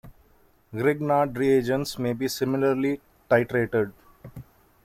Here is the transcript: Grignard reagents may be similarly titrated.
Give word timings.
Grignard 0.73 1.37
reagents 1.37 1.99
may 1.99 2.13
be 2.13 2.27
similarly 2.27 2.99
titrated. 3.29 3.93